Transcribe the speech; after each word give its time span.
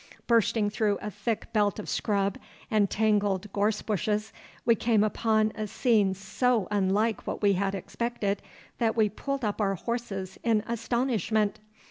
Bursting 0.25 0.71
through 0.71 0.97
a 0.99 1.11
thick 1.11 1.53
belt 1.53 1.77
of 1.77 1.87
scrub 1.87 2.39
and 2.71 2.89
tangled 2.89 3.53
gorse 3.53 3.83
bushes, 3.83 4.33
we 4.65 4.73
came 4.73 5.03
upon 5.03 5.51
a 5.53 5.67
scene 5.67 6.15
so 6.15 6.67
unlike 6.71 7.27
what 7.27 7.43
we 7.43 7.53
had 7.53 7.75
expected 7.75 8.41
that 8.79 8.95
we 8.97 9.09
pulled 9.09 9.45
up 9.45 9.61
our 9.61 9.75
horses 9.75 10.39
in 10.43 10.63
astonishment. 10.65 11.59